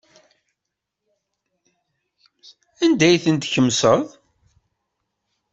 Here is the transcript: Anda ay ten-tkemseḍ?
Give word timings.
Anda 2.83 3.05
ay 3.09 3.17
ten-tkemseḍ? 3.23 4.01